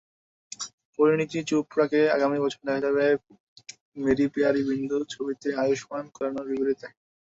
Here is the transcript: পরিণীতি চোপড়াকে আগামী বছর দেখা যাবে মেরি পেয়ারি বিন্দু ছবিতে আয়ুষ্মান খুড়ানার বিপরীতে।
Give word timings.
পরিণীতি 0.99 1.39
চোপড়াকে 1.49 1.99
আগামী 2.15 2.37
বছর 2.43 2.61
দেখা 2.61 2.81
যাবে 2.85 3.05
মেরি 3.97 4.25
পেয়ারি 4.33 4.61
বিন্দু 4.69 4.97
ছবিতে 5.13 5.47
আয়ুষ্মান 5.61 6.03
খুড়ানার 6.13 6.45
বিপরীতে। 6.49 6.87